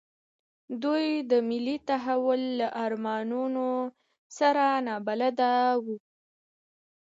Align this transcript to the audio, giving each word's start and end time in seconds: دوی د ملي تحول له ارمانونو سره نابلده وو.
دوی 0.83 1.05
د 1.31 1.31
ملي 1.49 1.77
تحول 1.89 2.41
له 2.59 2.67
ارمانونو 2.85 3.67
سره 4.37 4.63
نابلده 4.87 5.53
وو. 5.83 5.95